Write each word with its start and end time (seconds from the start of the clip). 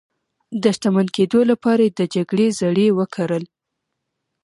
د 0.61 0.63
شتمن 0.75 1.07
کېدو 1.17 1.39
لپاره 1.51 1.81
یې 1.87 1.91
د 1.99 2.01
جګړې 2.15 2.47
زړي 2.59 2.87
وکرل. 2.99 3.43